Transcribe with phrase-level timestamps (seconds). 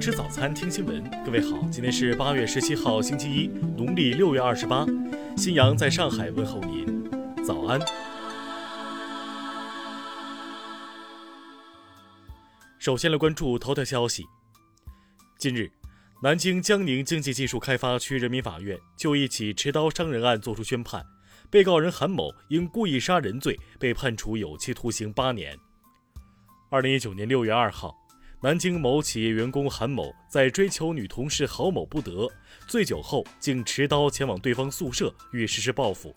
[0.00, 1.04] 吃早餐，听新闻。
[1.26, 4.86] 各位好，今天是八月十七号，星期一，农历六月二十八。
[5.36, 7.78] 新阳在上海问候您，早安。
[12.78, 14.24] 首先来关注头条消息。
[15.38, 15.70] 近日，
[16.22, 21.04] 南京江宁经济技术开发区人民法院就一起持刀伤人案作出宣判，
[21.50, 25.54] 被告人韩某因故意杀人罪被判处有期徒刑八年。
[26.70, 27.99] 二零一九年六月二号。
[28.42, 32.26] 南京某企业员工韩某在追求女同事郝某不得，
[32.66, 36.14] 醉酒后竟持刀前往对方宿舍欲实施报复。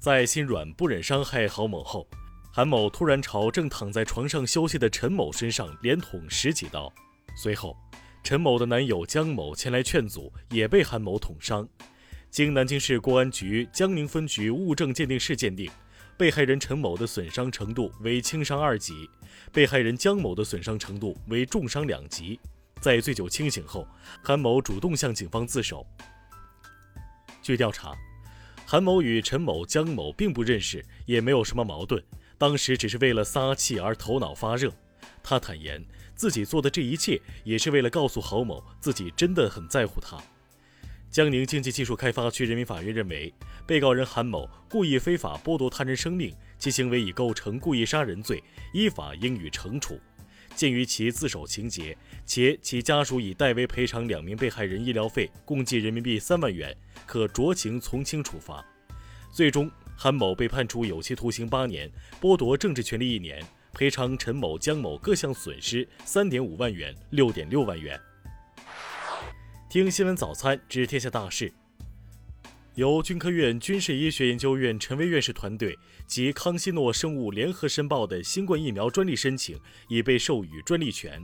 [0.00, 2.04] 在心软不忍伤害郝某后，
[2.52, 6.92] 韩某突然朝正躺在床上休息的陈某身上连捅十几刀。
[7.36, 7.76] 随后，
[8.24, 11.68] 陈某的男友江某前来劝阻，也被韩某捅伤。
[12.28, 15.70] 经南京市公安局江宁分局物证鉴定室鉴定。
[16.16, 19.08] 被害人陈某的损伤程度为轻伤二级，
[19.52, 22.40] 被害人江某的损伤程度为重伤两级。
[22.80, 23.86] 在醉酒清醒后，
[24.22, 25.86] 韩某主动向警方自首。
[27.42, 27.94] 据调查，
[28.64, 32.02] 韩某与陈某、江某并不认识，也没有什么矛盾，
[32.38, 34.72] 当时只是为了撒气而头脑发热。
[35.22, 40.16] 他坦言，自己做的这一切也是为了告诉郝某，自己真的很在乎他。
[41.16, 43.32] 江宁经济技术开发区人民法院认为，
[43.66, 49.98] 被告人韩某故意非法剥夺他人生命，其行为已构成故意杀人罪，依法应予惩处。
[50.54, 58.62] 鉴于其自首情节，且其家属已代为赔偿两名被害人医疗费共计人民币三万元，可酌情从轻处罚。
[59.32, 67.98] 最终，韩某被判处有期徒刑八年，剥夺政治权利一年，赔偿陈某、江某各项损失三点五万元、六点六万元。
[69.76, 71.52] 听新闻早餐知天下大事。
[72.76, 79.60] 由军科院军事医学研究院陈薇院士团队及康希诺生物联合申报的新冠疫苗专利申请
[79.90, 81.22] 已被授予专利权，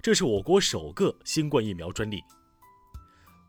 [0.00, 2.22] 这是我国首个新冠疫苗专利。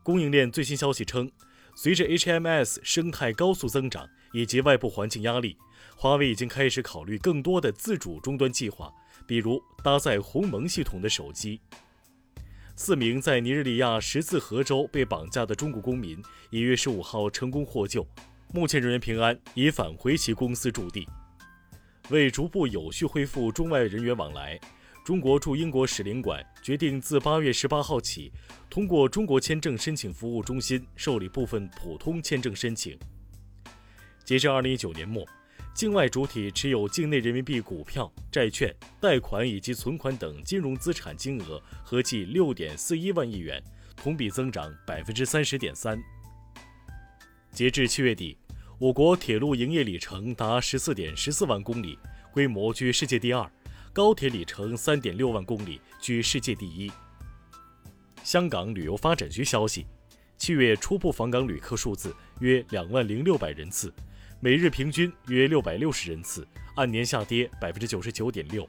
[0.02, 1.32] 供应链最新消息称，
[1.74, 5.56] 随着 HMS 生态高速增长以及外部环境压力，
[5.96, 8.92] 华为已经开始考虑更多的自主终端计划，
[9.26, 11.58] 比如搭载鸿蒙系统的手机。
[12.74, 18.06] 四名在尼日利亚十字河州被绑架的中国公民，一月十五号成功获救，
[18.52, 21.06] 目前人员平安，已返回其公司驻地。
[22.08, 24.58] 为逐步有序恢复中外人员往来，
[25.04, 28.32] 中国驻英国使领馆决定自八月十八号起，
[28.70, 32.98] 通过中国签证申请服务中心受理部分普通签证申请。
[34.24, 35.26] 截至二零一九年末。
[35.74, 43.62] 境外主体持有境内人民币股票、债券、贷款以及存款等金融资产金额合计六点四一万亿元，
[43.96, 45.98] 同比增长百分之三十点三。
[47.50, 48.36] 截至七月底，
[48.78, 51.98] 我国铁路营业里程达十四点十四万公里，
[52.32, 53.50] 规模居世界第二；
[53.94, 56.92] 高铁里程三点六万公里，居世界第一。
[58.22, 59.86] 香港旅游发展局消息，
[60.36, 63.92] 七月初步访港旅客数字约两万零六百人次。
[64.44, 66.44] 每日平均约六百六十人次，
[66.74, 68.68] 按年下跌百分之九十九点六。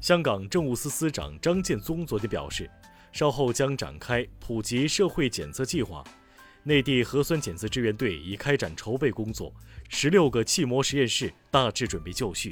[0.00, 2.70] 香港政务司司长张建宗昨天表示，
[3.12, 6.02] 稍后将展开普及社会检测计划，
[6.62, 9.52] 内地核酸检测支援队已开展筹备工作，
[9.90, 12.50] 十六个气膜实验室大致准备就绪。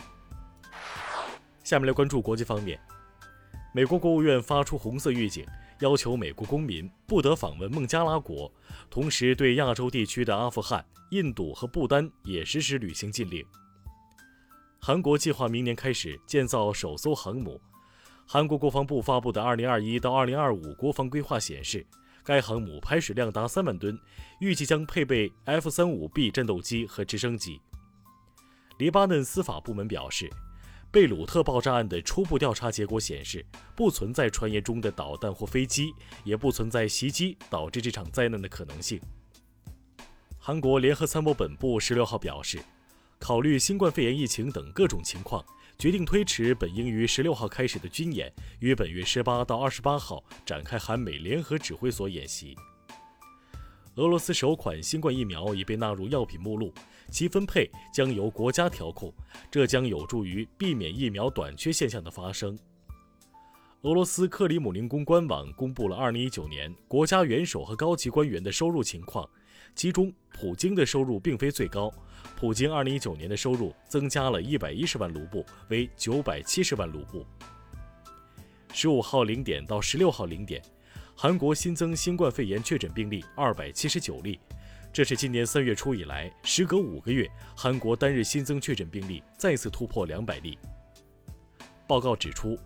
[1.64, 2.78] 下面来关注国际方面，
[3.72, 5.46] 美国国务院发出红色预警。
[5.82, 8.50] 要求美国公民不得访问孟加拉国，
[8.88, 13.44] 同时对亚洲地区的阿富汗、印度和不丹也实施旅行禁令。
[14.78, 17.60] 韩国计划明年开始建造首艘航母。
[18.24, 21.84] 韩国国防部发布的2021到2025国防规划显示，
[22.22, 23.98] 该航母排水量达3万吨，
[24.38, 27.60] 预计将配备 F-35B 战斗机和直升机。
[28.78, 30.30] 黎巴嫩司法部门表示。
[30.92, 33.42] 贝鲁特爆炸案的初步调查结果显示，
[33.74, 35.90] 不存在传言中的导弹或飞机，
[36.22, 39.00] 也不存在袭击导致这场灾难的可能性。
[40.38, 42.62] 韩国联合参谋本部十六号表示，
[43.18, 45.42] 考虑新冠肺炎疫情等各种情况，
[45.78, 48.30] 决定推迟本应于十六号开始的军演，
[48.60, 52.54] 于本月十八到二十八号展开韩美联合指挥所演习。
[53.96, 56.72] 俄罗斯首款新冠疫苗已被纳入药品目录。
[57.10, 59.12] 其分配将由国家调控，
[59.50, 62.58] 这将有助于避免疫苗短缺现象的发生。
[63.82, 69.28] 俄罗斯克里姆林宫官网公布了2019年国家元首和高级官员的收入情况，
[69.74, 71.92] 其中普京的收入并非最高，
[72.34, 77.26] 普京2019年的收入增加了一百一十万卢布，为九百七十万卢布。
[78.72, 80.62] 十五号零点到十六号零点，
[81.22, 84.40] 韩国新增新冠肺炎确诊病例二百七十九例。
[84.92, 90.58] 这是今年三月初以来，时隔五个月，韩国单日新增确诊病例再次突破两百例。
[91.86, 92.58] 报告指出，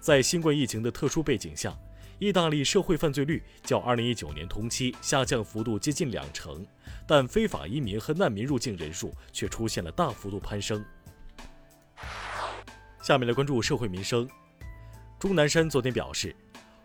[0.00, 1.72] 在新冠疫情的特殊背景下，
[2.18, 6.66] 意大利社会犯罪率较2019年同期下降幅度接近两成，
[7.06, 10.84] 但非法移民和难民入境人数却出现了大幅度攀升。
[13.04, 14.28] 下面来关注社会民生。
[15.16, 16.34] 钟南山昨天表示，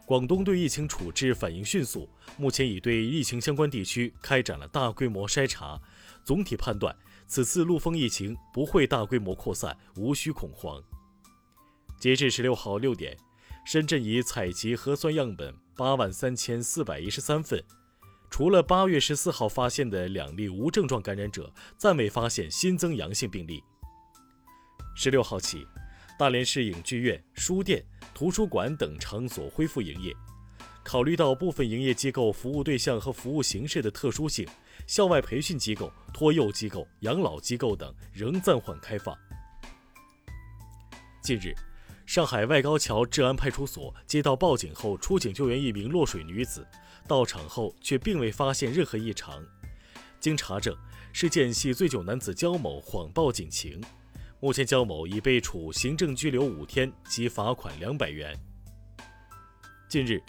[0.06, 2.08] 广东对疫情处置反应迅速，
[2.38, 5.82] 目前已对疫情相关地区开展了大规模筛查，
[6.24, 10.80] 总体判断此次陆丰疫情不会大规模扩散，无需恐慌。
[12.00, 13.18] 截至十六号六点，
[13.66, 17.64] 深圳已采集核酸样本八万三千四百一十三份，
[18.30, 23.64] 除了八月十四号发现的两例无症状感染者，暂未发现新增阳性病例。
[24.96, 25.66] 十六号起，
[26.20, 27.84] 大连市影剧院、书店、
[28.16, 30.12] 图书馆等场所恢复营业。
[30.84, 34.48] 考虑到部分营业机构服务对象和服务形式的特殊性，
[34.88, 39.16] 校外培训机构、托幼机构、养老机构等仍暂缓开放。
[41.22, 41.54] 近日。
[42.06, 46.64] 上海外高桥治安派出所接到报警后，出警救援一名落水女子，
[47.08, 49.44] 到场后却并未发现任何异常。
[50.20, 50.78] 经查证，
[51.12, 53.82] 事件系醉酒男子焦某谎报警情。
[54.46, 58.40] 目前，焦某已被处行政拘留五天及罚款两百元。
[59.90, 60.22] 近日。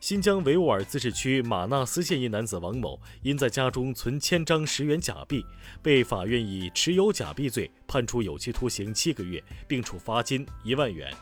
[0.00, 5.44] 新疆维吾尔自治区玛纳斯县一男子王某，因在家中存千张十元假币，
[5.82, 11.12] 被法院以持有假币罪判处有期徒刑七个月，并处罚金一万元。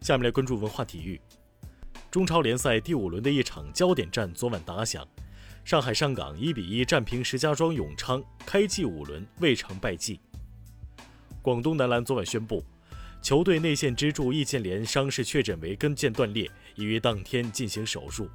[0.00, 1.20] 下面来关注文化体育。
[2.10, 5.06] 中超联赛第五轮的一场焦点战昨晚打响，
[5.62, 10.18] 上海上港一比一战平石家庄永昌，开季五轮未尝败绩。
[11.44, 12.64] 广东男篮昨晚宣布。
[13.20, 18.28] 球队内线支柱易建联伤势确诊为跟腱断裂，已于当天进行手术。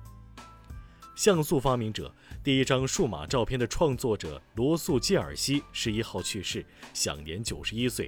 [1.16, 2.14] 像素发明者、
[2.44, 6.64] 第一张数码照片的创作者罗素·基尔西十一号去世，
[6.94, 8.08] 享年九十一岁。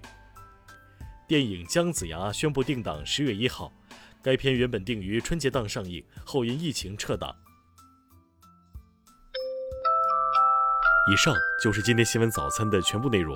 [1.27, 3.73] 电影《姜子牙》宣布定档十月一号，
[4.21, 7.35] 该片原本定于春节档上映，后因疫情撤档。
[11.11, 13.35] 以上就是今天新闻早餐的全部内容。